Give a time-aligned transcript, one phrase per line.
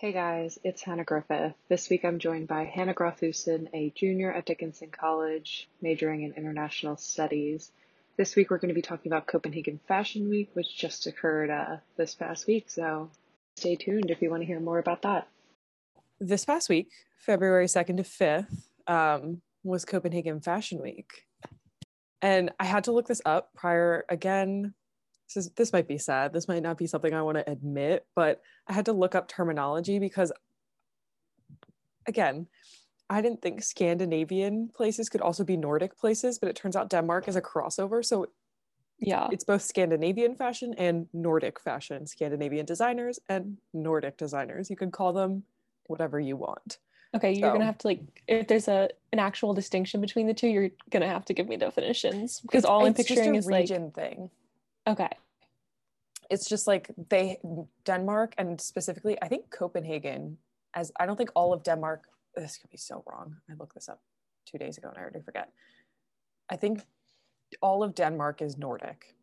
[0.00, 1.54] Hey guys, it's Hannah Griffith.
[1.68, 6.96] This week I'm joined by Hannah Grothusen, a junior at Dickinson College, majoring in international
[6.96, 7.72] studies.
[8.16, 11.78] This week we're going to be talking about Copenhagen Fashion Week, which just occurred uh,
[11.96, 13.10] this past week, so
[13.56, 15.26] stay tuned if you want to hear more about that.
[16.20, 21.24] This past week, February 2nd to 5th, um, was Copenhagen Fashion Week.
[22.22, 24.74] And I had to look this up prior again
[25.28, 26.32] this is this might be sad.
[26.32, 29.28] This might not be something i want to admit but i had to look up
[29.28, 30.32] terminology because
[32.06, 32.46] again
[33.10, 37.28] i didn't think scandinavian places could also be nordic places but it turns out denmark
[37.28, 38.04] is a crossover.
[38.04, 38.28] So
[38.98, 39.28] yeah.
[39.30, 44.70] it's both scandinavian fashion and nordic fashion scandinavian designers and nordic designers.
[44.70, 45.44] You can call them
[45.86, 46.78] whatever you want.
[47.14, 50.48] Okay you're gonna have to like if there's a an actual distinction between the two
[50.48, 54.30] you're gonna have to give me definitions because all i'm picturing is like region thing
[54.88, 55.10] Okay.
[56.30, 57.38] It's just like they
[57.84, 60.38] Denmark and specifically I think Copenhagen
[60.74, 63.36] as I don't think all of Denmark this could be so wrong.
[63.50, 64.00] I looked this up
[64.46, 65.50] 2 days ago and I already forget.
[66.50, 66.86] I think
[67.62, 69.14] all of Denmark is Nordic.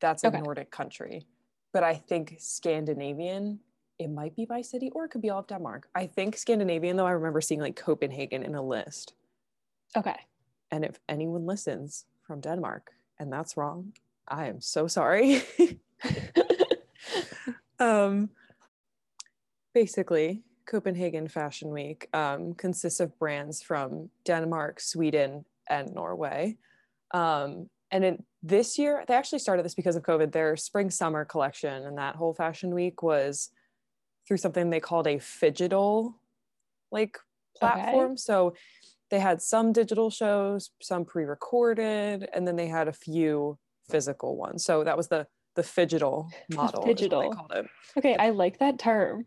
[0.00, 0.40] That's a okay.
[0.40, 1.26] Nordic country.
[1.72, 3.60] But I think Scandinavian
[3.98, 5.88] it might be by city or it could be all of Denmark.
[5.94, 9.14] I think Scandinavian though I remember seeing like Copenhagen in a list.
[9.96, 10.16] Okay.
[10.70, 13.92] And if anyone listens from Denmark and that's wrong,
[14.28, 15.42] I am so sorry.
[17.78, 18.30] um,
[19.74, 26.56] basically, Copenhagen Fashion Week um, consists of brands from Denmark, Sweden, and Norway.
[27.12, 31.24] Um, and in, this year, they actually started this because of COVID, their spring summer
[31.24, 31.84] collection.
[31.84, 33.50] And that whole fashion week was
[34.26, 36.14] through something they called a phygital
[36.90, 37.18] like
[37.56, 38.12] platform.
[38.12, 38.16] Okay.
[38.16, 38.54] So
[39.10, 44.36] they had some digital shows, some pre recorded, and then they had a few physical
[44.36, 44.58] one.
[44.58, 46.82] So that was the the phygital model.
[47.54, 47.66] It.
[47.96, 49.26] Okay, I like that term.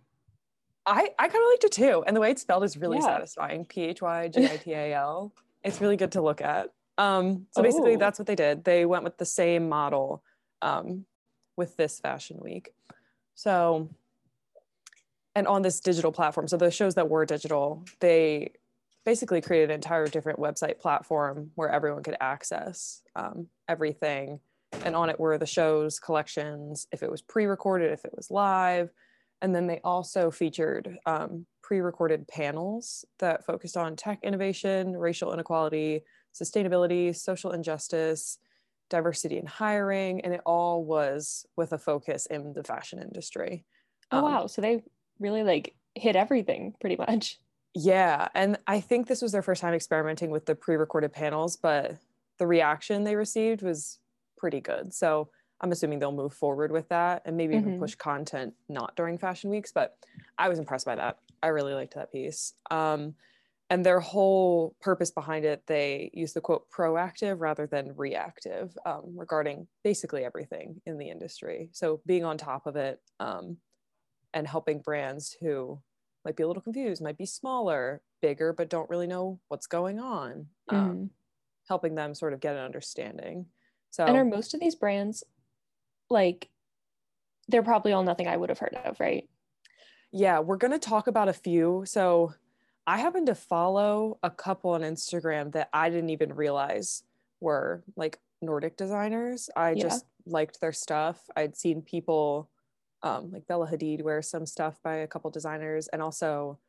[0.86, 3.06] I I kind of liked it too, and the way it's spelled is really yeah.
[3.06, 3.66] satisfying.
[3.66, 5.34] P H Y G I T A L.
[5.64, 6.70] It's really good to look at.
[6.98, 7.98] Um, so basically, oh.
[7.98, 8.64] that's what they did.
[8.64, 10.24] They went with the same model
[10.62, 11.06] um,
[11.58, 12.70] with this fashion week.
[13.36, 13.90] So,
[15.36, 18.54] and on this digital platform, so the shows that were digital, they
[19.04, 24.40] basically created an entire different website platform where everyone could access um, everything
[24.84, 28.90] and on it were the shows collections if it was pre-recorded if it was live.
[29.42, 36.04] And then they also featured um, pre-recorded panels that focused on tech innovation racial inequality
[36.34, 38.38] sustainability social injustice
[38.90, 43.66] diversity in hiring and it all was with a focus in the fashion industry.
[44.12, 44.82] Oh um, wow so they
[45.20, 47.38] really like hit everything pretty much.
[47.76, 48.30] Yeah.
[48.34, 51.98] And i think this was their first time experimenting with the pre-recorded panels but
[52.40, 54.00] the reaction they received was
[54.38, 54.94] pretty good.
[54.94, 55.30] So
[55.62, 57.68] I'm assuming they'll move forward with that and maybe mm-hmm.
[57.68, 59.72] even push content not during fashion weeks.
[59.72, 59.98] But
[60.38, 61.18] I was impressed by that.
[61.42, 62.54] I really liked that piece.
[62.72, 63.16] Um,
[63.70, 69.14] and their whole purpose behind it, they use the quote proactive rather than reactive um,
[69.16, 71.70] regarding basically everything in the industry.
[71.74, 73.58] So being on top of it um,
[74.34, 75.82] and helping brands who
[76.24, 80.00] might be a little confused, might be smaller, bigger, but don't really know what's going
[80.00, 81.06] on, um, mm-hmm.
[81.68, 83.48] helping them sort of get an understanding.
[83.92, 85.24] So And are most of these brands
[86.10, 86.50] like
[87.48, 89.28] they're probably all nothing I would have heard of, right?
[90.12, 91.84] Yeah, we're going to talk about a few.
[91.86, 92.34] So
[92.86, 97.04] I happen to follow a couple on Instagram that I didn't even realize
[97.40, 99.50] were like Nordic designers.
[99.56, 99.84] I yeah.
[99.84, 101.20] just liked their stuff.
[101.36, 102.50] I'd seen people
[103.04, 105.88] um, like Bella Hadid wear some stuff by a couple designers.
[105.90, 106.60] And also,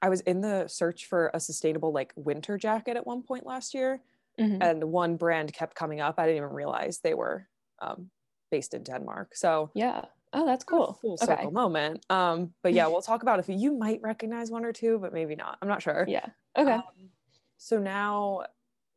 [0.00, 3.72] I was in the search for a sustainable like winter jacket at one point last
[3.72, 4.00] year
[4.42, 4.62] mm-hmm.
[4.62, 6.16] and one brand kept coming up.
[6.18, 7.48] I didn't even realize they were
[7.80, 8.10] um,
[8.50, 9.34] based in Denmark.
[9.34, 10.04] So yeah.
[10.34, 10.98] Oh, that's cool.
[11.02, 11.50] Full circle okay.
[11.50, 12.06] moment.
[12.08, 15.36] Um, but yeah, we'll talk about if you might recognize one or two, but maybe
[15.36, 15.58] not.
[15.60, 16.06] I'm not sure.
[16.08, 16.24] Yeah.
[16.56, 16.72] Okay.
[16.72, 17.10] Um,
[17.58, 18.44] so now,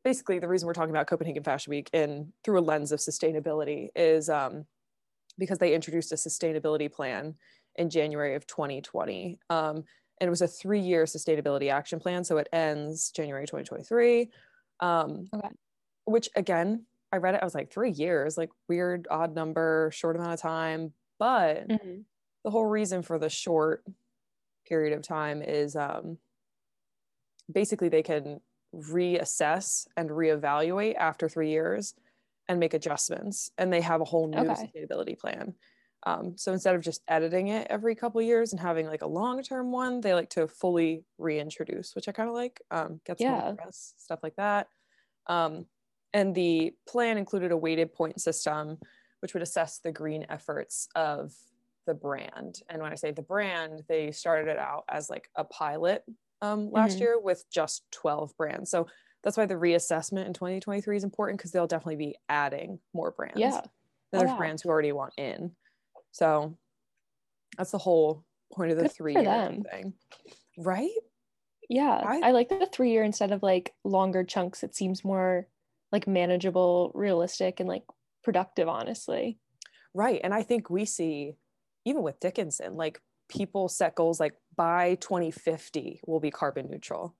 [0.03, 3.89] basically, the reason we're talking about Copenhagen Fashion Week in through a lens of sustainability
[3.95, 4.65] is um,
[5.37, 7.35] because they introduced a sustainability plan
[7.75, 9.37] in January of 2020.
[9.49, 9.83] Um,
[10.21, 12.23] and it was a three-year sustainability action plan.
[12.23, 14.31] So it ends January 2023.
[14.79, 15.49] Um, okay.
[16.05, 20.15] Which again, I read it, I was like, three years, like weird, odd number, short
[20.15, 20.93] amount of time.
[21.17, 22.01] But mm-hmm.
[22.43, 23.83] the whole reason for the short
[24.67, 26.17] period of time is um,
[27.51, 28.41] basically they can
[28.75, 31.93] reassess and reevaluate after three years
[32.47, 33.51] and make adjustments.
[33.57, 34.69] And they have a whole new okay.
[34.75, 35.55] sustainability plan.
[36.05, 39.41] Um, so instead of just editing it every couple years and having like a long
[39.41, 42.61] term one, they like to fully reintroduce, which I kind of like.
[42.71, 43.55] Um, get some yeah.
[43.57, 44.67] press, stuff like that.
[45.27, 45.67] Um,
[46.13, 48.79] and the plan included a weighted point system,
[49.19, 51.33] which would assess the green efforts of
[51.85, 52.61] the brand.
[52.69, 56.03] And when I say the brand, they started it out as like a pilot
[56.41, 57.01] um, last Mhm.
[57.01, 58.71] year with just 12 brands.
[58.71, 58.87] So
[59.23, 63.61] that's why the reassessment in 2023 is important because they'll definitely be adding more brands.
[63.61, 63.67] Yeah.
[64.15, 64.33] Oh, there's wow.
[64.33, 65.55] brands who already want in.
[66.15, 66.57] So
[67.57, 68.23] that's the whole
[68.53, 69.93] point of the Good three year thing.
[70.57, 70.89] Right?
[71.67, 74.63] Yeah, I- I, like the three year instead of like longer chunks.
[74.63, 75.47] It seems more
[75.91, 77.83] like manageable, realistic, and like
[78.23, 79.39] productive, honestly.
[79.93, 80.21] Right.
[80.23, 81.35] And I think we see,
[81.83, 87.13] even with Dickinson, like people set goals like by 2050 we'll be carbon neutral.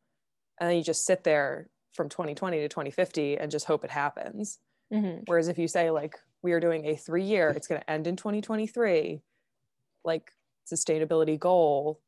[0.57, 4.59] And then you just sit there from 2020 to 2050 and just hope it happens.
[4.89, 6.15] hmm Whereas if you say like
[6.45, 9.23] we are doing a three year, it's going to end in 2023,
[10.05, 10.31] like
[10.71, 12.01] sustainability goal,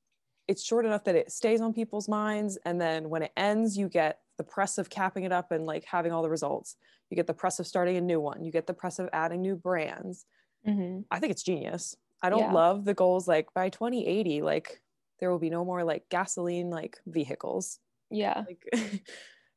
[0.48, 2.58] it's short enough that it stays on people's minds.
[2.66, 5.86] And then when it ends, you get the press of capping it up and like
[5.86, 6.78] having all the results.
[7.10, 8.44] You get the press of starting a new one.
[8.44, 10.26] You get the press of adding new brands.
[10.66, 11.96] hmm I think it's genius.
[12.22, 12.52] I don't Yeah.
[12.52, 14.82] love the goals like by 2080, like
[15.20, 17.80] there will be no more like gasoline like vehicles.
[18.10, 19.04] Yeah, Like it's,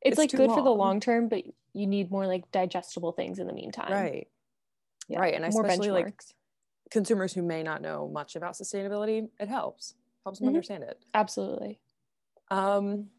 [0.01, 0.75] It's like good for the long.
[0.75, 4.11] long term, but you need more like digestible things in the meantime.
[4.11, 4.27] right.
[5.07, 5.19] Yeah.
[5.19, 5.33] Right.
[5.33, 6.21] And especially like
[6.89, 9.95] consumers who may not know much about sustainability, it helps.
[10.25, 10.55] Helps them Mhm.
[10.55, 11.03] understand it.
[11.13, 11.79] Absolutely.
[12.49, 13.09] Um,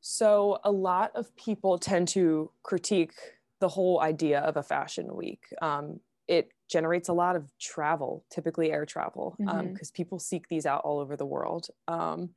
[0.00, 3.14] so a lot of people tend to critique
[3.58, 5.52] the whole idea of a fashion week.
[5.60, 10.82] Um, it generates a lot of travel, typically air travel, because people seek these out
[10.84, 11.68] all over the world.
[11.88, 12.34] Um,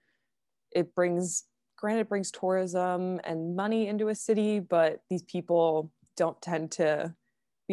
[0.71, 1.45] it brings,
[1.77, 7.15] granted, it brings tourism and money into a city, but these people don't tend to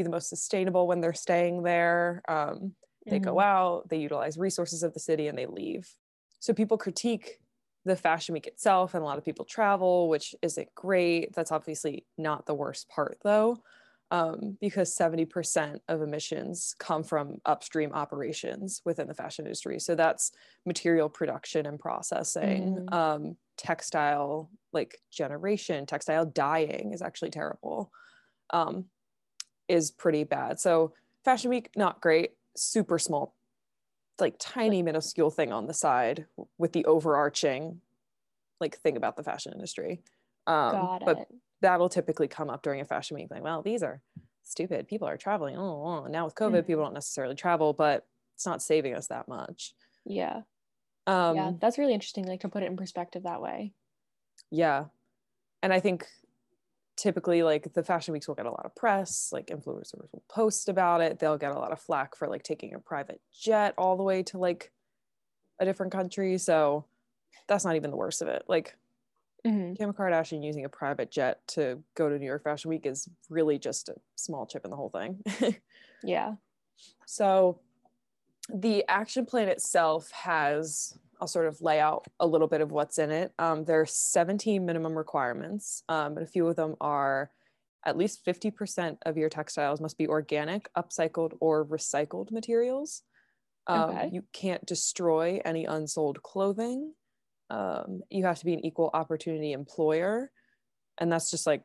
[0.00, 2.22] be the most sustainable when they're staying there.
[2.28, 2.76] Um,
[3.08, 3.40] they go Mhm.
[3.40, 5.94] out, they utilize resources of the city, and they leave.
[6.38, 7.40] So people critique
[7.84, 11.34] the fashion week itself, and a lot of people travel, which isn't great.
[11.34, 13.62] That's obviously not the worst part, though,
[14.10, 19.78] um, because 70% of emissions come from upstream operations within the fashion industry.
[19.78, 20.32] So that's
[20.66, 22.88] material production and processing, Mhm.
[22.88, 27.92] um, textile like generation, textile dyeing is actually terrible.
[28.50, 28.90] Um,
[29.70, 30.58] is pretty bad.
[30.60, 30.92] So
[31.24, 32.32] Fashion Week, not great.
[32.56, 33.34] Super small,
[34.18, 36.26] like tiny minuscule thing on the side
[36.58, 37.80] with the overarching
[38.60, 40.02] like thing about the fashion industry.
[40.46, 41.28] Um, Got but it.
[41.62, 43.28] that'll typically come up during a fashion week.
[43.30, 44.02] Like, well, these are
[44.42, 44.88] stupid.
[44.88, 45.56] People are traveling.
[45.56, 46.06] Oh, oh.
[46.08, 46.66] now with COVID, Mhm.
[46.66, 49.74] people don't necessarily travel, but it's not saving us that much.
[50.04, 50.42] Yeah.
[51.06, 51.52] Um, yeah.
[51.60, 52.26] That's really interesting.
[52.26, 53.72] Like to put it in perspective that way.
[54.50, 54.86] yeah
[55.62, 56.08] and i think
[57.00, 60.68] typically like the fashion weeks will get a lot of press like influencers will post
[60.68, 63.96] about it they'll get a lot of flack for like taking a private jet all
[63.96, 64.70] the way to like
[65.60, 66.84] a different country so
[67.48, 68.76] that's not even the worst of it like
[69.46, 69.74] Mhm.
[69.78, 73.58] kim kardashian using a private jet to go to new york fashion week is really
[73.58, 75.22] just a small chip in the whole thing
[76.02, 76.34] Yeah.
[77.06, 77.60] So
[78.52, 82.98] the action plan itself has, I'll sort of lay out a little bit of what's
[82.98, 83.34] in it.
[83.38, 87.30] Um, there are 17 minimum requirements, um, and a few of them are
[87.84, 93.02] at least 50% of your textiles must be organic, upcycled, or recycled materials.
[93.66, 94.12] Um, Okay.
[94.12, 96.94] You can't destroy any unsold clothing.
[97.50, 100.32] Um, you have to be an equal opportunity employer.
[100.98, 101.64] And that's just like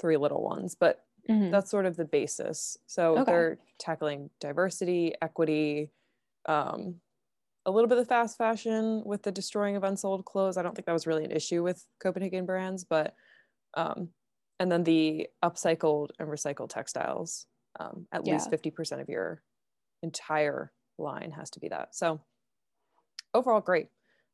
[0.00, 0.74] three little ones.
[0.74, 1.52] But Mhm.
[1.52, 2.76] that's sort of the basis.
[2.86, 3.24] So Okay.
[3.26, 5.92] they're tackling diversity, equity,
[6.46, 7.00] um,
[7.68, 10.56] a little bit of fast fashion with the destroying of unsold clothes.
[10.56, 13.14] I don't think that was really an issue with Copenhagen brands, but
[13.74, 14.08] um,
[14.58, 17.46] and then the upcycled and recycled textiles.
[17.78, 19.42] Um, at least fifty percent of your
[20.02, 21.94] entire line has to be that.
[21.94, 22.20] So
[23.34, 23.88] overall, great.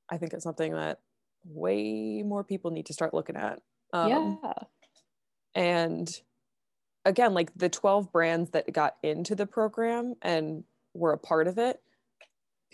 [0.09, 1.01] I think it's something that
[1.45, 3.61] way more people need to start looking at.
[3.93, 4.53] Um, yeah.
[5.55, 6.21] and
[7.05, 10.65] again like the 12 brands that got into the program and
[10.95, 11.81] were a part of it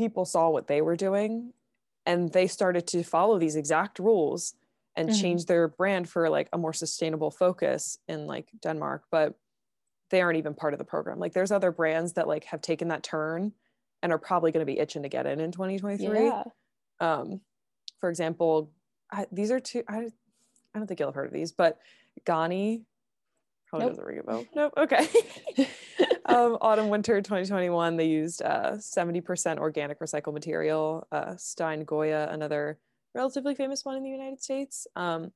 [0.00, 1.52] people saw what they were doing
[2.07, 4.54] and they started to follow these exact rules
[4.97, 5.21] and Mhm.
[5.21, 9.35] change their brand for like a more sustainable focus in like Denmark but
[10.11, 12.88] they aren't even part of the program like there's other brands that like have taken
[12.88, 13.52] that turn
[14.02, 16.45] and are probably going to be itching to get in in 2023 Yeah.
[17.00, 17.42] um,
[18.00, 18.71] for example,
[19.12, 19.83] I, these are two.
[19.87, 19.99] I,
[20.73, 21.78] I don't think you'll have heard of these, but
[22.25, 22.85] Ganni
[23.69, 23.90] probably Nope.
[23.92, 24.47] doesn't ring a bell.
[24.54, 24.73] Nope.
[24.78, 25.07] Okay.
[26.27, 31.07] um, autumn winter 2021, they used uh, 70% organic recycled material.
[31.11, 32.79] Uh, Stine Goya, another
[33.15, 34.87] relatively famous one in the United States.
[34.97, 35.33] Um,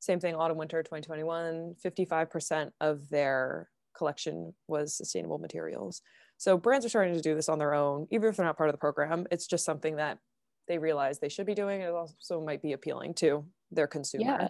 [0.00, 6.02] same thing, autumn winter 2021, 55% of their collection was sustainable materials.
[6.38, 8.68] So brands are starting to do this on their own, even if they're not part
[8.68, 9.26] of the program.
[9.30, 10.18] It's just something that
[10.66, 11.82] they realize they should be doing.
[11.82, 14.24] It also might be appealing to their consumer.
[14.24, 14.48] Yeah.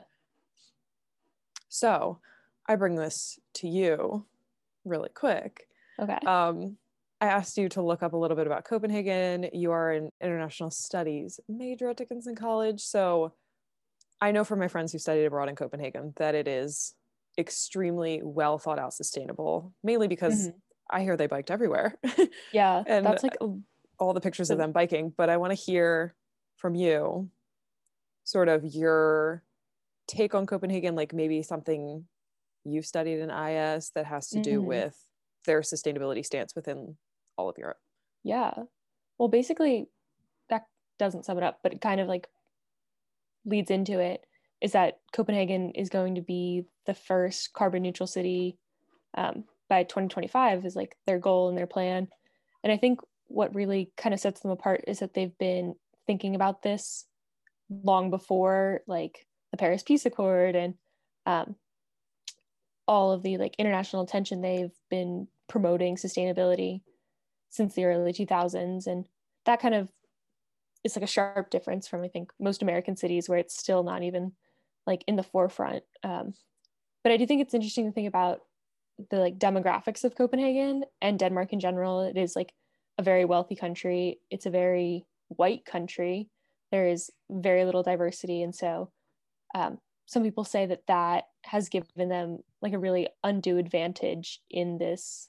[1.68, 2.20] So
[2.66, 4.24] I bring this to you
[4.84, 5.68] really quick.
[6.02, 6.18] Okay.
[6.26, 6.76] Um,
[7.20, 9.48] I asked you to look up a little bit about Copenhagen.
[9.52, 12.80] You are an international studies major at Dickinson College.
[12.80, 13.34] So
[14.20, 16.94] I know from my friends who studied abroad in Copenhagen that it is
[17.38, 20.58] extremely well thought out sustainable, mainly because mm-hmm.
[20.90, 21.96] I hear they biked everywhere.
[22.52, 22.82] Yeah.
[22.86, 23.36] and that's like
[23.98, 25.12] all the pictures of them biking.
[25.16, 26.14] But I want to hear
[26.56, 27.30] from you
[28.24, 29.44] sort of your
[30.08, 32.04] take on Copenhagen, like maybe something
[32.64, 34.68] you studied in IS that has to do mm-hmm.
[34.68, 34.96] with
[35.44, 36.96] their sustainability stance within
[37.36, 37.78] all of Europe.
[38.24, 38.52] Yeah.
[39.18, 39.88] Well, basically,
[40.48, 40.66] that
[40.98, 42.28] doesn't sum it up, but it kind of like
[43.44, 44.24] leads into it
[44.60, 48.56] is that Copenhagen is going to be the first carbon neutral city
[49.14, 52.08] um, by 2025 is like their goal and their plan.
[52.62, 55.74] And I think what really kind of sets them apart is that they've been
[56.06, 57.06] thinking about this
[57.68, 60.74] long before like the Paris Peace Accord and
[61.26, 61.56] um,
[62.86, 66.80] all of the like international attention they've been promoting sustainability
[67.50, 69.04] since the early 2000s and
[69.44, 69.88] that kind of
[70.84, 74.02] is like a sharp difference from i think most american cities where it's still not
[74.02, 74.32] even
[74.84, 75.84] like in the forefront.
[76.02, 76.34] Um,
[77.04, 78.40] but i do think it's interesting to think about
[79.10, 82.02] the like demographics of copenhagen and denmark in general.
[82.02, 82.52] It is like
[82.98, 84.18] a very wealthy country.
[84.30, 86.28] It's a very white country.
[86.70, 88.42] There is very little diversity.
[88.42, 88.90] And so
[89.54, 94.78] um, some people say that that has given them like a really undue advantage in
[94.78, 95.28] this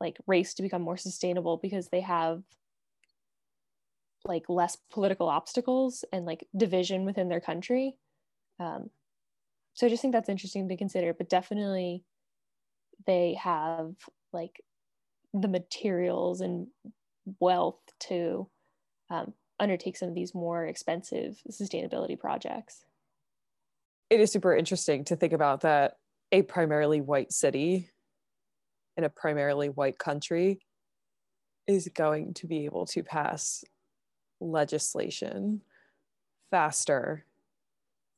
[0.00, 2.42] like race to become more sustainable because they have
[4.24, 7.94] like less political obstacles and like division within their country.
[8.58, 8.90] Um,
[9.76, 12.02] so i just think that's interesting to consider but definitely
[13.06, 13.94] they have
[14.32, 14.62] like
[15.32, 16.68] the materials and
[17.40, 18.48] wealth to
[19.10, 22.84] um, undertake some of these more expensive sustainability projects.
[24.10, 25.96] It is super interesting to think about that
[26.32, 27.90] a primarily white city
[28.96, 30.60] in a primarily white country
[31.66, 33.64] is going to be able to pass
[34.40, 35.62] legislation
[36.50, 37.24] faster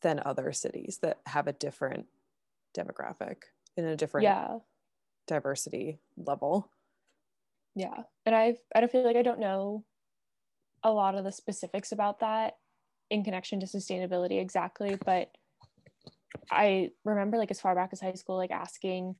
[0.03, 2.07] than other cities that have a different
[2.77, 3.37] demographic
[3.77, 4.59] in a different yeah.
[5.27, 6.71] diversity level.
[7.75, 8.03] Yeah.
[8.27, 9.85] And I've I don't feel like I don't know
[10.83, 12.57] a lot of the specifics about that
[13.11, 15.31] in connection to sustainability exactly, but
[16.51, 19.17] I remember like as far back as high school, like asking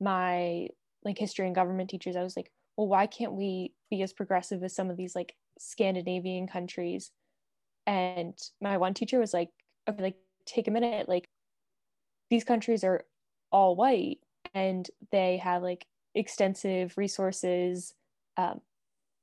[0.00, 0.68] my
[1.04, 4.62] like history and government teachers, I was like, well, why can't we be as progressive
[4.62, 7.10] as some of these like Scandinavian countries?
[7.86, 9.50] And my one teacher was like,
[9.88, 11.28] okay, like take a minute, like
[12.30, 13.04] these countries are
[13.52, 14.18] all white
[14.54, 17.94] and they have like extensive resources
[18.36, 18.60] um,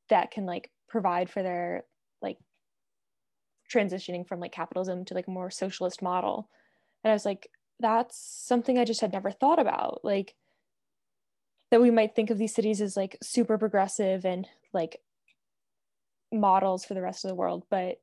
[0.09, 1.83] that can like provide for their
[2.21, 2.37] like
[3.71, 6.49] transitioning from like capitalism to like a more socialist model
[7.03, 7.49] and I was like,
[7.79, 10.01] that's something I just had never thought about.
[10.03, 10.35] Like,
[11.73, 15.01] that we might think of these cities as like super progressive and like
[16.31, 17.99] models for the rest of the world, but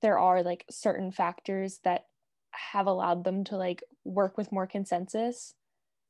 [0.00, 2.06] there are like certain factors that
[2.50, 5.54] have allowed them to like work with more consensus,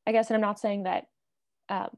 [0.07, 0.31] I guess.
[0.31, 1.05] And I'm not saying that
[1.69, 1.95] um,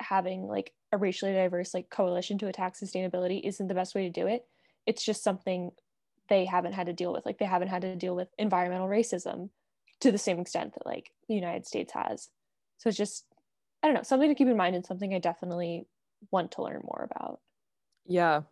[0.00, 4.10] having like a racially diverse like coalition to attack sustainability isn't the best way to
[4.10, 4.44] do it.
[4.86, 5.70] It's just something
[6.28, 9.50] they haven't had to deal with like they haven't had to deal with environmental racism
[10.00, 12.28] to the same extent that like the united states has
[12.78, 13.24] so it's just
[13.82, 15.86] i don't know something to keep in mind and something i definitely
[16.30, 17.40] want to learn more about
[18.06, 18.42] yeah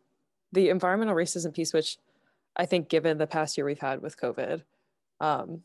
[0.53, 1.99] the environmental racism piece which
[2.57, 4.63] i think given the past year we've had with covid
[5.19, 5.63] um,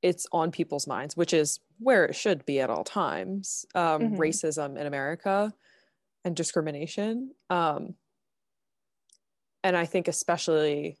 [0.00, 4.16] it's on people's minds which is where it should be at all times um, mm-hmm.
[4.16, 5.52] racism in america
[6.24, 7.94] and discrimination um,
[9.62, 10.98] and i think especially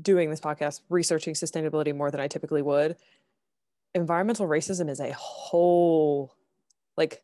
[0.00, 2.96] doing this podcast, researching sustainability more than I typically would,
[3.94, 6.34] environmental racism is a whole,
[7.00, 7.22] like,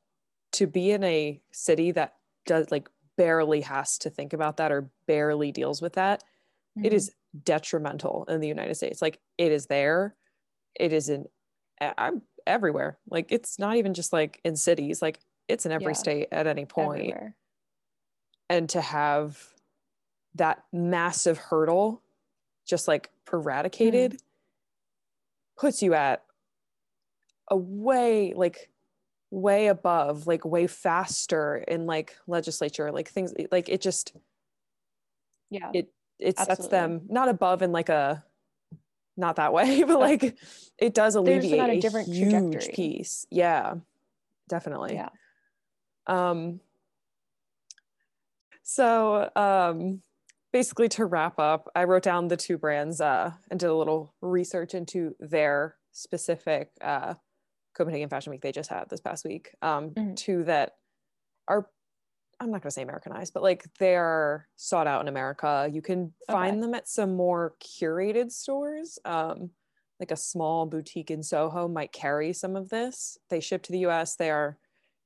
[0.53, 2.15] to be in a city that
[2.47, 6.23] does, like, barely has to think about that or barely deals with that,
[6.77, 6.87] mm-hmm.
[6.87, 7.13] it is
[7.45, 9.01] detrimental in the United States.
[9.03, 10.17] Like, it is there,
[10.75, 11.27] it is in,
[11.81, 12.99] I'm everywhere.
[13.09, 16.05] Like, it's not even just like in cities, like, it's in every yeah.
[16.05, 17.01] state at any point.
[17.01, 17.37] Everywhere.
[18.49, 19.39] And to have
[20.35, 22.03] that massive hurdle
[22.67, 24.19] just like eradicated mm.
[25.57, 26.23] puts you at
[27.49, 28.71] a way like
[29.37, 34.15] way above like way faster in like legislature like things like it just
[35.51, 35.71] yeah.
[35.75, 36.57] it it Absolutely.
[36.57, 38.25] sets them not above in like a
[39.15, 40.39] not that way but like
[40.79, 42.73] it does alleviate a, a different huge trajectory.
[42.73, 43.27] piece.
[43.31, 43.75] Yeah.
[44.49, 44.95] Definitely.
[44.95, 45.11] Yeah.
[46.07, 46.61] Um
[48.63, 50.01] so um
[50.51, 54.15] basically to wrap up, I wrote down the two brands uh, and did a little
[54.23, 57.15] research into their specific uh,
[57.77, 59.51] Copenhagen Fashion Week they just had this past week.
[59.63, 60.15] Um, mm-hmm.
[60.15, 60.77] Two that
[61.47, 61.69] are
[62.39, 65.69] I'm not going to say Americanized, but like they're sought out in America.
[65.73, 66.61] You can find Okay.
[66.61, 68.99] them at some more curated stores.
[69.05, 69.51] Um,
[69.99, 73.17] like a small boutique in Soho might carry some of this.
[73.31, 74.17] They ship to the US.
[74.17, 74.59] They are,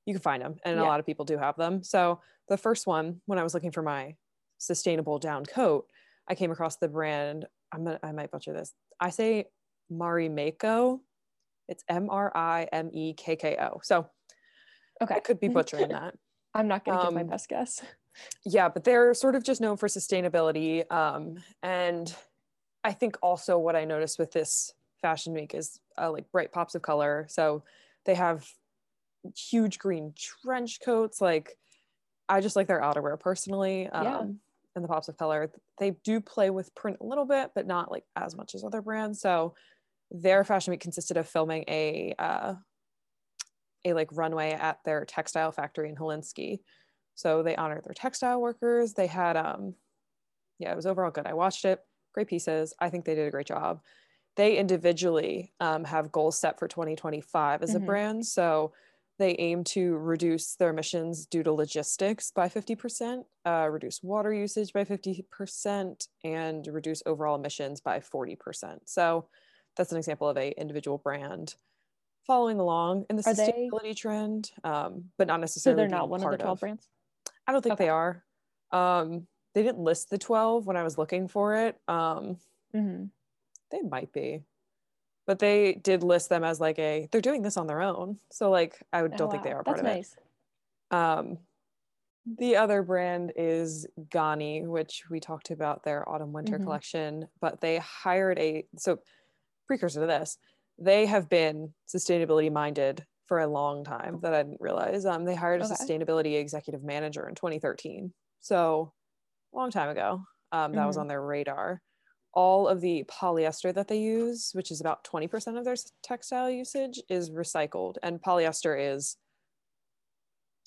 [0.06, 1.84] you can find them, and a lot of people do have them.
[1.84, 4.16] So the first one, when I was looking for my
[4.58, 5.86] sustainable down coat,
[6.28, 7.46] I came across the brand.
[7.72, 8.74] I'm gonna, I might butcher this.
[8.98, 9.44] I say
[9.92, 10.98] Marimekko.
[11.70, 13.80] It's M R I M E K K O.
[13.82, 14.10] So
[15.02, 15.14] Okay.
[15.14, 16.14] I could be butchering that.
[16.52, 17.80] I'm not going to give my Um, best guess.
[18.44, 22.12] yeah but they're sort of just known for sustainability um, and
[22.82, 26.74] i think also what i noticed with this fashion week is uh, like bright pops
[26.74, 27.62] of color so
[28.04, 28.46] they have
[29.36, 31.56] huge green trench coats like
[32.28, 34.20] i just like their outerwear personally um, Yeah.
[34.74, 37.92] and the pops of color they do play with print a little bit but not
[37.92, 39.54] like as much as other brands so
[40.10, 42.54] their fashion week consisted of filming a uh,
[43.84, 46.60] a like runway at their textile factory in Helsinki.
[47.14, 48.94] So they honored their textile workers.
[48.94, 49.74] They had um
[50.58, 51.26] yeah, it was overall good.
[51.26, 51.84] I watched it.
[52.14, 52.74] Great pieces.
[52.80, 53.82] I think they did a great job.
[54.36, 57.80] They individually um, have goals set for 2025 as a Mhm.
[57.80, 58.26] brand.
[58.26, 58.72] So
[59.18, 64.72] they aim to reduce their emissions due to logistics by 50%, uh, reduce water usage
[64.72, 68.88] by 50%, and reduce overall emissions by 40%.
[68.88, 69.28] So
[69.76, 71.54] that's an example of a individual brand
[72.26, 75.74] following along in the Are they- sustainability trend, um, but not necessarily.
[75.74, 76.88] So they're not one of the part 12 brands?
[77.46, 77.84] I don't think Okay.
[77.84, 78.24] they are.
[78.72, 81.80] Um, they didn't list the 12 when I was looking for it.
[81.88, 82.38] Um,
[82.72, 83.06] hmm
[83.70, 84.42] they might be,
[85.26, 88.18] but they did list them as like a, they're doing this on their own.
[88.30, 90.16] So like, I don't think they are part Oh, That's of nice.
[90.90, 90.96] it.
[90.96, 91.38] Um,
[92.38, 96.64] the other brand is Ganni, which we talked about their autumn winter Mhm.
[96.64, 98.98] collection, but they hired a, so
[99.70, 100.38] precursor to this,
[100.78, 105.06] they have been sustainability minded for a long time that I didn't realize.
[105.06, 105.76] Um, they hired a Okay.
[105.76, 108.12] sustainability executive manager in 2013.
[108.40, 108.92] So
[109.52, 110.98] a long time ago, um, that was Mhm.
[110.98, 111.82] on their radar.
[112.34, 117.00] All of the polyester that they use, which is about 20% of their textile usage,
[117.08, 117.96] is recycled.
[118.02, 119.16] And polyester is,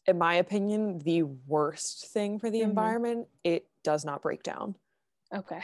[0.06, 2.64] in my opinion, the worst thing for the Mhm.
[2.64, 3.28] environment.
[3.44, 4.76] It does not break down
[5.34, 5.62] Okay.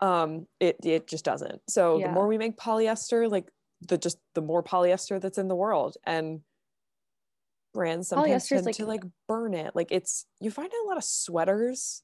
[0.00, 3.50] um it it just doesn't so the more we make polyester like
[3.88, 6.40] the just the more polyester that's in the world and
[7.72, 11.04] brands sometimes tend like- to like burn it like it's you find a lot of
[11.04, 12.02] sweaters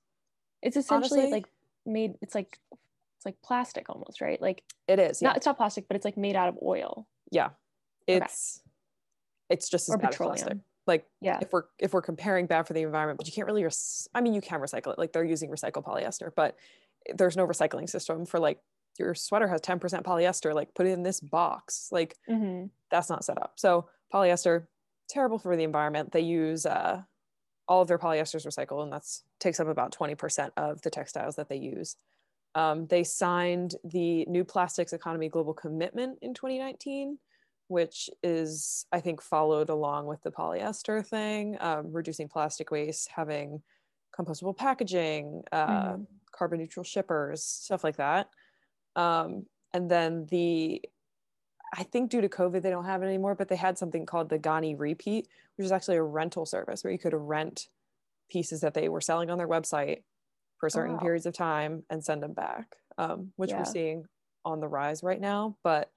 [0.62, 1.46] It's essentially Honestly- like
[1.88, 4.40] made, it's like, it's like plastic almost, right?
[4.42, 7.06] Like, it is yeah not, it's not plastic, but it's like made out of oil
[7.30, 7.50] yeah
[8.08, 8.24] Okay.
[8.24, 8.60] it's
[9.50, 10.64] it's just as or bad as plastic petroleum.
[10.86, 11.38] like Yeah.
[11.40, 14.20] if we're if we're comparing bad for the environment but you can't really res- i
[14.20, 16.56] mean you can recycle it like they're using recycled polyester but
[17.14, 18.60] there's no recycling system for like
[18.98, 23.24] your sweater has 10% polyester like put it in this box like hmm that's not
[23.24, 23.54] set up.
[23.58, 24.66] So polyester,
[25.08, 26.12] terrible for the environment.
[26.12, 27.02] They use uh,
[27.68, 31.48] all of their polyesters recycled, and that's takes up about 20% of the textiles that
[31.48, 31.96] they use.
[32.54, 37.18] Um, they signed the New Plastics Economy Global Commitment in 2019,
[37.68, 43.62] which is, I think, followed along with the polyester thing, um, reducing plastic waste, having
[44.16, 46.06] compostable packaging, uh, Mhm.
[46.36, 48.28] Carbon neutral shippers, stuff like that.
[48.94, 50.82] Um, and then the
[51.74, 54.28] I think due to COVID, they don't have it anymore, but they had something called
[54.28, 57.68] the Ganni Repeat, which is actually a rental service where you could rent
[58.30, 60.02] pieces that they were selling on their website
[60.58, 61.00] for certain wow.
[61.00, 63.58] periods of time and send them back, um, which Yeah.
[63.58, 64.06] we're seeing
[64.44, 65.56] on the rise right now.
[65.62, 65.90] But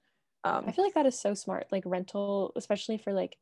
[0.44, 1.66] um, I feel like that is so smart.
[1.70, 3.36] Like rental, especially for like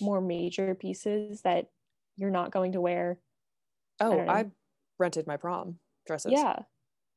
[0.00, 1.70] more major pieces that
[2.16, 3.18] you're not going to wear.
[4.00, 4.28] oh, don't.
[4.28, 4.50] I
[4.98, 6.32] rented my prom dresses.
[6.32, 6.60] Yeah.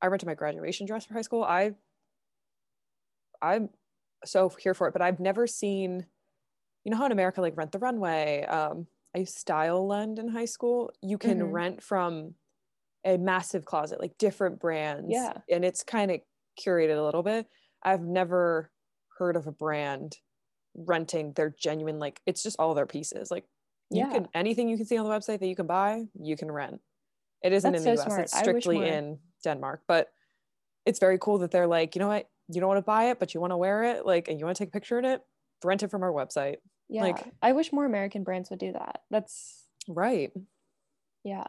[0.01, 1.43] I rented my graduation dress for high school.
[1.43, 1.75] I
[3.41, 3.69] I'm
[4.25, 6.05] so here for it, but I've never seen
[6.83, 8.43] you know how in America like rent the runway.
[8.45, 10.91] Um I style lend in high school.
[11.01, 11.51] You can Mhm.
[11.53, 12.35] rent from
[13.05, 15.07] a massive closet, like different brands.
[15.09, 15.41] Yeah.
[15.49, 16.21] And it's kind of
[16.59, 17.47] curated a little bit.
[17.83, 18.71] I've never
[19.17, 20.17] heard of a brand
[20.75, 23.29] renting their genuine like it's just all their pieces.
[23.31, 23.45] Like
[23.91, 24.09] you Yeah.
[24.09, 26.81] can anything you can see on the website that you can buy, you can rent.
[27.43, 28.07] It isn't That's in the so US.
[28.07, 28.21] smart.
[28.21, 30.09] It's strictly in Denmark, but
[30.85, 33.19] it's very cool that they're like, you know what, you don't want to buy it,
[33.19, 35.05] but you want to wear it, like, and you want to take a picture in
[35.05, 35.21] it,
[35.63, 36.57] rent it from our website.
[36.89, 37.03] Yeah.
[37.03, 39.01] Like- I wish more American brands would do that.
[39.09, 40.31] That's Right.
[41.23, 41.45] yeah.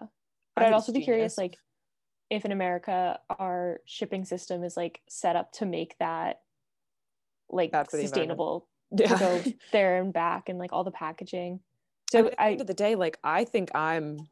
[0.56, 1.58] But I'd also be curious, like,
[2.30, 6.40] if in America our shipping system is like set up to make that
[7.50, 9.08] like sustainable yeah.
[9.08, 11.60] to go there and back and like all the packaging.
[12.10, 14.28] So So at the end of the day, like I think I'm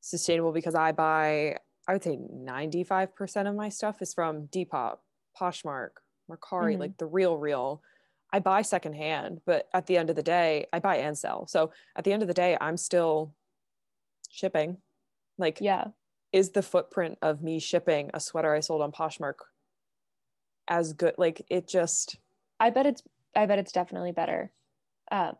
[0.00, 1.56] sustainable because I buy,
[1.86, 4.98] I would say 95% of my stuff is from Depop,
[5.38, 5.90] Poshmark,
[6.30, 6.80] Mercari, Mhm.
[6.80, 7.82] like the real, real.
[8.32, 11.46] I buy secondhand, but at the end of the day, I buy and sell.
[11.46, 13.34] So at the end of the day, I'm still
[14.30, 14.82] shipping.
[15.38, 15.88] Like, yeah
[16.30, 19.36] is the footprint of me shipping a sweater I sold on Poshmark
[20.68, 21.14] as good?
[21.16, 22.16] Like, it just
[22.60, 23.02] i bet it's
[23.36, 24.52] i bet it's definitely better
[25.10, 25.32] uh,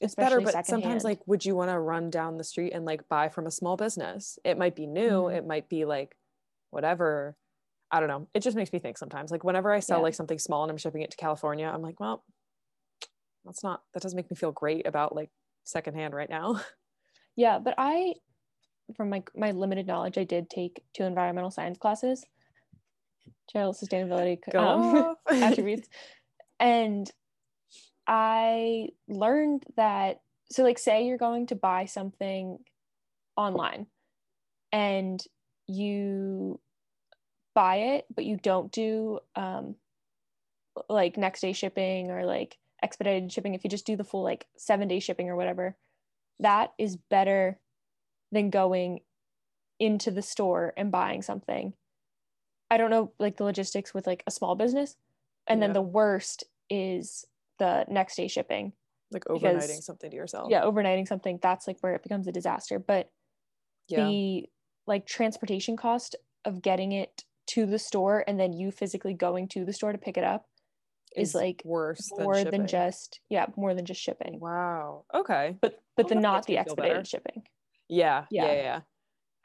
[0.00, 3.08] it's better, but sometimes like, would you want to run down the street and like
[3.08, 4.38] buy from a small business?
[4.44, 5.22] It might be new.
[5.24, 5.36] Mhm.
[5.36, 6.16] It might be like
[6.70, 7.36] whatever.
[7.90, 8.28] I don't know.
[8.34, 9.30] It just makes me think sometimes.
[9.30, 10.04] Like whenever I sell Yeah.
[10.04, 12.24] like something small and I'm shipping it to California, I'm like, well,
[13.44, 15.30] that's not that doesn't make me feel great about like
[15.64, 16.60] secondhand right now.
[17.36, 18.14] Yeah, but I,
[18.96, 22.24] from my my limited knowledge, I did take two environmental science classes,
[23.50, 25.88] child sustainability um, attributes,
[26.58, 27.10] and
[28.10, 30.20] I learned that
[30.50, 32.58] so like say you're going to buy something
[33.36, 33.86] online,
[34.72, 35.22] and
[35.68, 36.58] you
[37.54, 39.76] buy it, but you don't do um,
[40.88, 43.54] like next day shipping or like expedited shipping.
[43.54, 45.76] If you just do the full like seven day shipping or whatever,
[46.40, 47.60] that is better
[48.32, 49.00] than going
[49.78, 51.74] into the store and buying something.
[52.72, 54.96] I don't know like the logistics with like a small business.
[55.46, 57.24] And then the worst is
[57.60, 58.72] the next day shipping.
[59.12, 60.50] like because- overnighting something to yourself.
[60.50, 62.78] Yeah, overnighting something, that's like where it becomes a disaster.
[62.78, 63.08] But
[63.88, 64.04] Yeah.
[64.06, 64.48] the
[64.86, 69.64] like transportation cost of getting it to the store and then you physically going to
[69.64, 70.46] the store to pick it up
[71.16, 72.66] is, like worse than more than shipping.
[72.68, 74.38] just yeah, more than just shipping.
[74.38, 75.04] Wow.
[75.12, 75.56] Okay.
[75.60, 76.98] But but Well, the not the me feel better.
[77.00, 77.42] expedited shipping.
[77.88, 78.52] Yeah, yeah, Yeah.
[78.52, 78.80] yeah, yeah.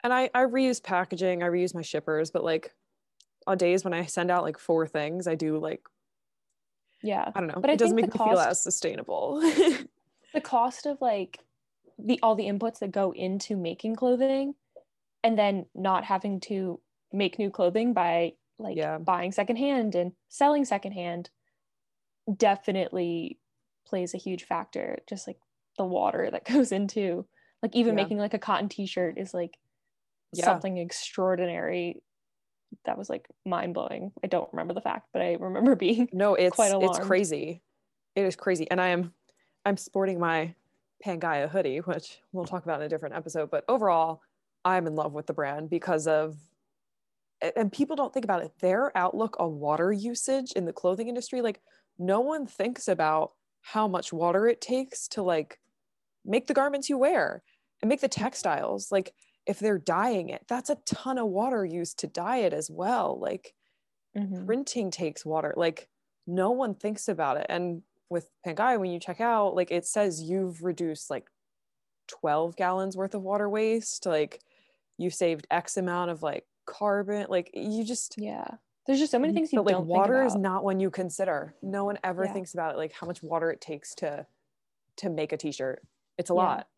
[0.04, 2.72] And I I reuse packaging, I reuse my shippers, but like
[3.48, 5.82] on days when I send out like four things, I do like
[7.06, 7.30] Yeah.
[7.34, 7.60] I don't know.
[7.60, 9.40] But I it doesn't make me feel as sustainable.
[10.34, 11.38] the cost of like
[11.98, 14.54] the all the inputs that go into making clothing
[15.24, 16.80] and then not having to
[17.12, 18.98] make new clothing by like Yeah.
[18.98, 21.30] buying secondhand and selling secondhand
[22.36, 23.38] definitely
[23.86, 25.38] plays a huge factor just like
[25.78, 27.26] the water that goes into
[27.62, 28.02] like even Yeah.
[28.02, 29.56] making like a cotton t-shirt is like
[30.32, 30.44] Yeah.
[30.44, 32.02] something extraordinary
[32.84, 36.56] that was like mind-blowing i don't remember the fact but i remember being no, it's
[36.56, 37.62] Quite it's crazy.
[38.14, 38.68] It is crazy.
[38.70, 39.12] And I am
[39.64, 40.54] I'm sporting my
[41.04, 43.50] Pangaia hoodie, which we'll talk about in a different episode.
[43.50, 44.22] But overall,
[44.64, 46.36] I'm in love with the brand because of
[47.54, 48.52] and people don't think about it.
[48.60, 51.60] Their outlook on water usage in the clothing industry, like
[51.98, 55.58] no one thinks about how much water it takes to like
[56.24, 57.42] make the garments you wear
[57.82, 58.90] and make the textiles.
[58.90, 59.12] Like
[59.46, 63.18] if they're dyeing it, that's a ton of water used to dye it as well.
[63.18, 63.54] Like
[64.16, 64.46] Mhm.
[64.46, 65.54] printing takes water.
[65.56, 65.88] Like
[66.26, 67.46] no one thinks about it.
[67.48, 71.30] And with Pangai, when you check out, like it says you've reduced like
[72.08, 74.06] 12 gallons worth of water waste.
[74.06, 74.42] Like
[74.98, 77.26] you saved X amount of like carbon.
[77.28, 78.56] Like you just yeah
[78.86, 81.54] there's just so many things you but like water is not one you consider.
[81.62, 82.32] No one ever Yeah.
[82.32, 84.26] thinks about it, like how much water it takes to
[84.96, 85.84] to make a t-shirt.
[86.18, 86.36] It's a Yeah.
[86.42, 86.68] lot.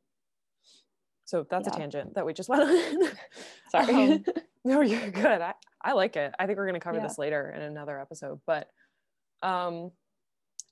[1.28, 1.74] So that's Yeah.
[1.74, 2.70] a tangent that we just went on.
[3.70, 4.24] sorry Um,
[4.64, 5.42] no, you're good.
[5.42, 5.52] I,
[5.84, 6.32] I like it.
[6.38, 7.02] I think we're going to cover Yeah.
[7.02, 8.40] this later in another episode.
[8.46, 8.70] But
[9.42, 9.90] um,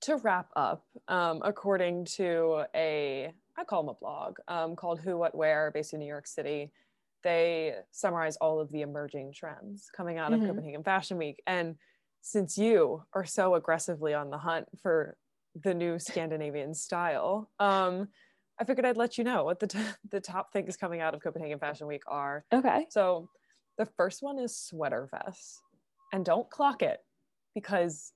[0.03, 5.19] to wrap up, um, according to a, I call them a blog um, called Who,
[5.19, 6.73] What, Wear, based in New York City,
[7.23, 10.47] they summarize all of the emerging trends coming out of Mhm.
[10.47, 11.43] Copenhagen Fashion Week.
[11.47, 11.77] And
[12.23, 15.19] since you are so aggressively on the hunt for
[15.55, 18.09] the new Scandinavian style, um,
[18.59, 19.79] I figured I'd let you know what the, t-
[20.11, 22.45] the top things coming out of Copenhagen Fashion Week are.
[22.53, 23.29] okay So
[23.79, 25.61] the first one is sweater vests.
[26.13, 27.01] And don't clock it
[27.55, 28.13] because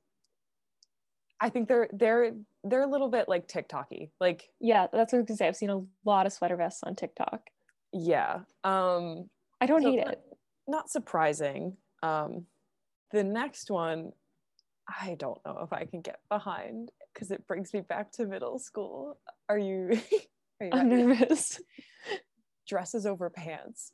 [1.40, 2.32] I think they're they're
[2.64, 4.10] they're a little bit like TikToky.
[4.20, 5.48] Like, Yeah, that's what I was gonna say.
[5.48, 7.40] I've seen a lot of sweater vests on TikTok.
[7.92, 8.40] yeah.
[8.64, 9.28] Um
[9.60, 10.22] I don't So hate not- it.
[10.68, 11.76] not surprising.
[12.02, 12.46] Um
[13.12, 14.12] the next one
[14.88, 18.58] I don't know if I can get behind because it brings me back to middle
[18.58, 19.18] school.
[19.48, 20.00] Are you
[20.60, 21.60] are you I'm nervous.
[22.66, 23.92] dresses over pants?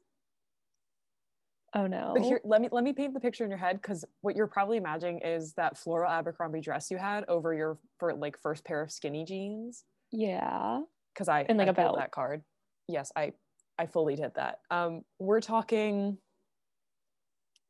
[1.75, 2.13] Oh no.
[2.15, 4.47] But here, let me let me paint the picture in your head because what you're
[4.47, 8.83] probably imagining is that floral Abercrombie dress you had over your for like first pair
[8.83, 9.85] of skinny jeans.
[10.11, 10.81] yeah.
[11.15, 11.97] Because I And, like, I a belt.
[11.97, 12.43] that card.
[12.89, 13.33] Yes, I
[13.79, 14.61] I fully did that.
[14.71, 16.19] Um, we're talking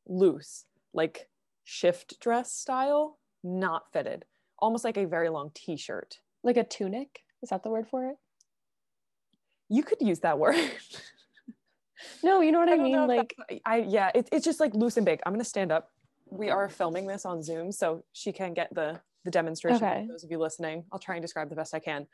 [0.05, 1.29] loose, like
[1.63, 4.25] shift dress style, not fitted,
[4.59, 6.19] almost like a very long t-shirt.
[6.43, 7.23] Like a tunic.
[7.41, 8.15] Is that the word for it?
[9.69, 10.55] You could use that word.
[12.23, 13.07] No, you know what I, don't mean?
[13.07, 15.19] Like I yeah, it, it's just like loose and big.
[15.25, 15.89] I'm gonna stand up.
[16.29, 19.83] We are filming this on Zoom, so she can get the the demonstration.
[19.83, 20.05] Okay.
[20.05, 22.07] For those of you listening, I'll try and describe the best I can.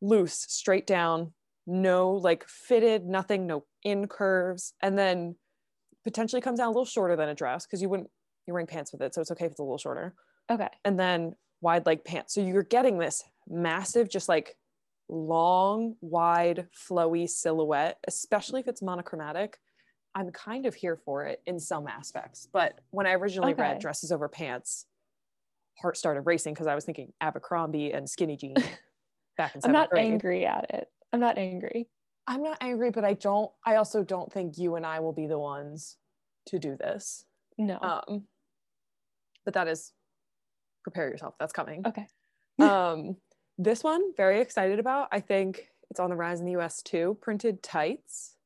[0.00, 1.32] Loose, straight down,
[1.66, 5.36] no like fitted, nothing, no in curves, and then
[6.04, 8.10] potentially comes down a little shorter than a dress because you wouldn't
[8.46, 10.14] you're wearing pants with it, so it's okay if it's a little shorter.
[10.50, 10.68] okay.
[10.84, 12.34] And then wide leg pants.
[12.34, 14.56] So you're getting this massive, just like
[15.08, 19.58] long, wide, flowy silhouette, especially if it's monochromatic,
[20.14, 22.48] I'm kind of here for it in some aspects.
[22.52, 23.62] But when I originally Okay.
[23.62, 24.86] read dresses over pants,
[25.80, 28.62] heart started racing because I was thinking Abercrombie and skinny jeans
[29.36, 30.06] back in I'm not grade.
[30.12, 30.88] angry at it.
[31.12, 31.88] I'm not angry.
[32.26, 33.50] I'm not angry, but I don't.
[33.64, 35.96] I also don't think you and I will be the ones
[36.46, 37.24] to do this.
[37.56, 37.78] No.
[37.80, 38.24] Um,
[39.44, 39.92] but that is
[40.90, 41.34] prepare yourself.
[41.38, 41.84] That's coming.
[41.86, 42.06] okay.
[42.58, 43.16] um,
[43.58, 45.08] this one very excited about.
[45.12, 46.82] I think it's on the rise in the U.S.
[46.82, 47.16] too.
[47.20, 48.36] Printed tights.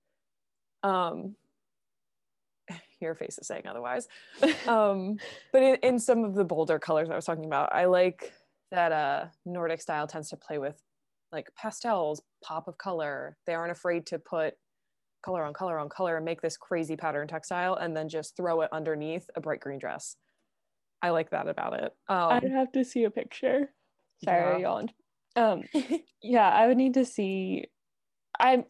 [0.83, 1.37] Um,
[3.01, 4.09] your face is saying otherwise.
[4.67, 5.19] Um,
[5.53, 8.33] but in, in some of the bolder colors I was talking about, I like
[8.71, 10.81] that uh, Nordic style tends to play with
[11.33, 13.37] like pastels, pop of color.
[13.47, 14.55] They aren't afraid to put
[15.23, 18.61] color on color on color and make this crazy pattern textile and then just throw
[18.61, 20.17] it underneath a bright green dress.
[21.03, 21.93] I like that about it.
[22.09, 23.71] I'd Um, have to see a picture.
[24.25, 24.59] Sorry, I yeah.
[24.59, 24.93] yawned.
[25.37, 25.63] Um,
[26.23, 27.67] yeah, I would need to see.
[28.39, 28.65] I'm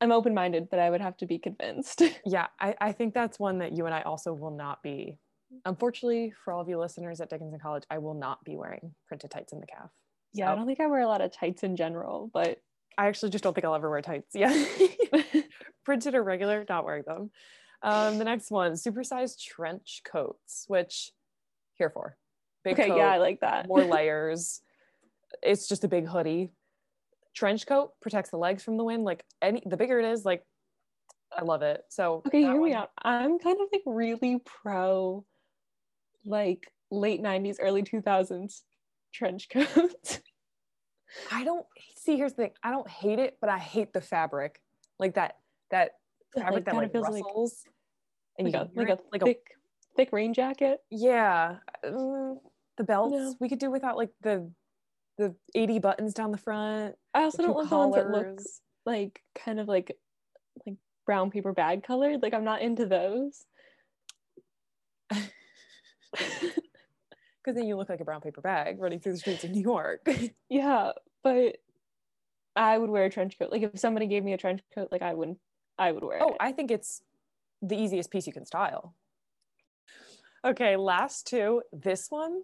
[0.00, 2.02] I'm open minded, but I would have to be convinced.
[2.26, 5.18] yeah, I, I think that's one that you and I also will not be.
[5.64, 9.30] Unfortunately, for all of you listeners at Dickinson College, I will not be wearing printed
[9.30, 9.90] tights in the calf.
[10.32, 12.58] yeah, I don't think I wear a lot of tights in general, but
[12.98, 14.30] I actually just don't think I'll ever wear tights.
[14.34, 14.52] Yeah.
[15.84, 17.30] Printed or regular, not wearing them.
[17.82, 21.10] Um, the next one, supersized trench coats, which
[21.74, 22.16] here for.
[22.64, 23.66] Big okay, coat, yeah, I like that.
[23.66, 24.60] more layers.
[25.42, 26.50] It's just a big hoodie.
[27.34, 29.04] Trench coat protects the legs from the wind.
[29.04, 30.44] Like any the bigger it is, like
[31.36, 31.82] I love it.
[31.88, 32.90] So okay, hear me out.
[33.02, 35.24] I'm kind of like really pro,
[36.24, 38.60] like late '90s, early 2000s
[39.12, 40.20] trench coats.
[41.30, 41.66] I don't
[41.96, 42.52] see here's the thing.
[42.62, 44.60] I don't hate it, but I hate the fabric.
[44.98, 45.36] Like that
[45.70, 45.92] that
[46.36, 47.24] fabric that like feels like-
[48.46, 49.46] and like you a like a like a thick
[49.96, 50.80] thick rain jacket.
[50.90, 52.36] Yeah, mm,
[52.76, 53.34] the belts No.
[53.40, 54.50] we could do without like the
[55.18, 56.94] the 80 buttons down the front.
[57.14, 58.40] I also don't love the ones that look
[58.86, 59.96] like kind of like
[60.66, 60.76] like
[61.06, 62.22] brown paper bag colored.
[62.22, 63.44] Like I'm not into those.
[67.44, 69.62] Because then you look like a brown paper bag running through the streets of New
[69.62, 70.06] York.
[70.48, 70.92] Yeah,
[71.24, 71.56] but
[72.54, 73.50] I would wear a trench coat.
[73.50, 75.38] Like if somebody gave me a trench coat, like I wouldn't
[75.78, 76.36] I would wear oh, it.
[76.38, 77.02] I think it's
[77.62, 78.94] the easiest piece you can style.
[80.44, 81.62] Okay, last two.
[81.72, 82.42] This one.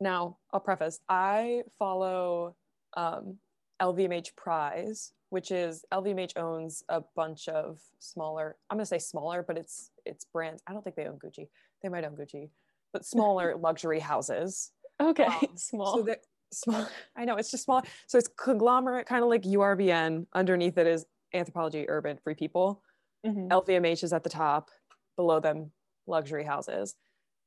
[0.00, 2.56] Now, I'll preface I follow
[2.96, 3.38] um,
[3.80, 9.42] LVMH Prize, which is LVMH owns a bunch of smaller, I'm going to say smaller,
[9.46, 10.62] but it's it's brands.
[10.66, 11.48] I don't think they own Gucci.
[11.82, 12.50] They might own Gucci,
[12.92, 14.72] but smaller luxury houses.
[15.00, 15.96] okay, Um, small.
[15.98, 16.18] So they're
[16.52, 16.86] small.
[17.16, 17.82] I know it's just small.
[18.06, 20.26] So it's conglomerate, kind of like URBN.
[20.34, 22.82] Underneath it is Anthropologie Urban Free People.
[23.26, 23.48] Mhm.
[23.50, 24.70] LVMH is at the top.
[25.16, 25.72] Below them,
[26.06, 26.96] luxury houses.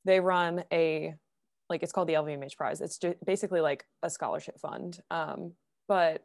[0.04, 1.14] They run a
[1.70, 2.80] like it's called the LVMH Prize.
[2.80, 5.00] It's just basically like a scholarship fund.
[5.10, 5.54] Um,
[5.88, 6.24] but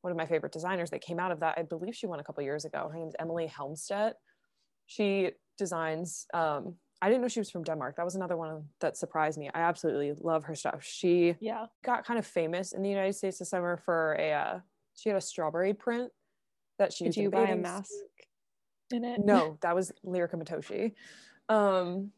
[0.00, 2.24] one of my favorite designers that came out of that, I believe she won a
[2.24, 2.88] couple years ago.
[2.88, 4.14] Her name's Emilie Helmstedt.
[4.86, 6.26] She designs.
[6.34, 7.96] Um, I didn't know she was from Denmark.
[7.96, 9.50] That was another one that surprised me.
[9.54, 10.82] I absolutely love her stuff.
[10.84, 11.66] She yeah.
[11.84, 14.32] got kind of famous in the United States this summer for a.
[14.32, 14.60] Uh,
[14.94, 16.10] she had a strawberry print
[16.78, 17.90] that she Did you buy a mask.
[18.92, 19.20] In it?
[19.24, 20.94] No, that was Lirika Matoshi.
[21.48, 22.12] Um,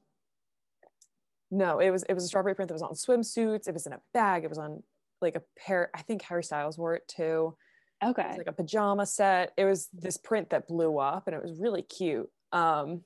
[1.51, 3.69] no, it was it was a strawberry print that was on swimsuits.
[3.69, 4.45] It was in a bag.
[4.45, 4.83] It was on
[5.21, 5.91] like a pair.
[5.95, 7.57] I think Harry Styles wore it too.
[8.03, 8.29] It Okay.
[8.29, 9.53] was like a pajama set.
[9.57, 12.29] It was this print that blew up, and it was really cute.
[12.53, 13.05] Um,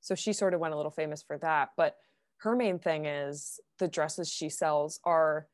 [0.00, 1.70] so she sort of went a little famous for that.
[1.76, 1.96] But
[2.38, 5.48] her main thing is the dresses she sells are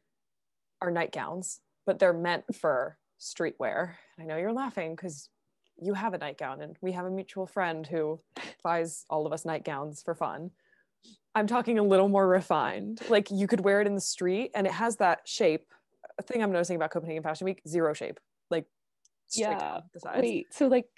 [0.81, 3.95] are nightgowns, but they're meant for streetwear.
[4.19, 5.29] I know you're laughing because
[5.83, 8.21] you have a nightgown, and we have a mutual friend who
[8.63, 10.51] buys all of us nightgowns for fun.
[11.35, 13.01] I'm talking a little more refined.
[13.09, 15.73] Like you could wear it in the street, and it has that shape.
[16.19, 18.67] A thing I'm noticing about Copenhagen Fashion Week: zero shape, like
[19.33, 19.81] Yeah.
[20.17, 20.89] Wait, so like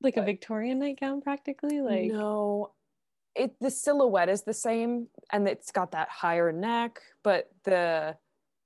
[0.00, 1.80] like a Victorian nightgown practically?
[1.80, 2.72] Like no,
[3.34, 8.16] it the silhouette is the same, and it's got that higher neck, but the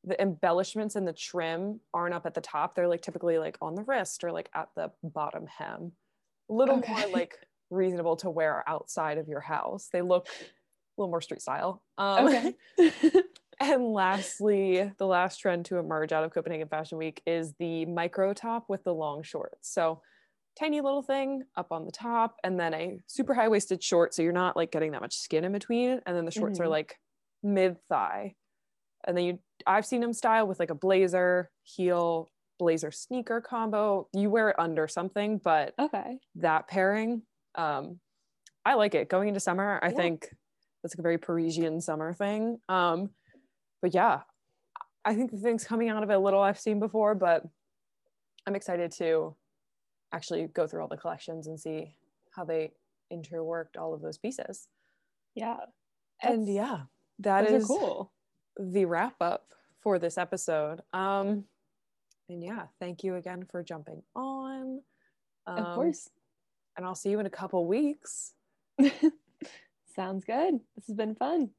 [0.05, 2.75] the embellishments and the trim aren't up at the top.
[2.75, 5.93] They're like typically like on the wrist or like at the bottom hem.
[6.51, 7.39] A little more like
[7.71, 9.89] reasonable to wear outside of your house.
[9.93, 11.83] They look a little more street style.
[11.99, 12.55] Um, okay.
[13.61, 18.33] And lastly, the last trend to emerge out of Copenhagen Fashion Week is the micro
[18.35, 19.73] top with the long shorts.
[19.73, 20.03] So,
[20.59, 24.15] tiny little thing up on the top, and then a super high waisted short.
[24.15, 26.01] So, you're not like getting that much skin in between.
[26.07, 26.71] And then the shorts are Mhm.
[26.71, 26.99] like
[27.45, 28.35] mid thigh.
[29.05, 34.09] And then you, I've seen him style with like a blazer, heel, blazer sneaker combo.
[34.13, 36.19] You wear it under something, but okay.
[36.37, 37.23] that pairing,
[37.55, 38.01] um,
[38.65, 39.09] I like it.
[39.09, 39.97] Going into summer, I Yeah.
[39.97, 40.29] think
[40.83, 42.59] that's like a very Parisian summer thing.
[42.69, 43.11] Um,
[43.81, 44.23] but yeah,
[45.05, 47.45] I think the things coming out of it a little I've seen before, but
[48.47, 49.37] I'm excited to
[50.13, 51.97] actually go through all the collections and see
[52.35, 52.73] how they
[53.13, 54.69] interworked all of those pieces.
[55.35, 55.57] Yeah.
[56.23, 56.83] And yeah,
[57.21, 58.13] that is cool.
[58.59, 59.47] The wrap up
[59.81, 60.81] for this episode.
[60.93, 61.45] Um,
[62.29, 64.81] and yeah, thank you again for jumping on.
[65.47, 66.09] Of Um, course.
[66.77, 68.33] And I'll see you in a couple weeks.
[69.97, 70.61] Sounds good.
[70.77, 71.51] This has been fun.